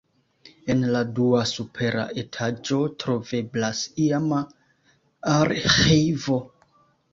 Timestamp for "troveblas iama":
3.05-4.43